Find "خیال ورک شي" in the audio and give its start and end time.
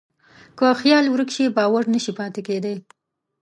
0.81-1.45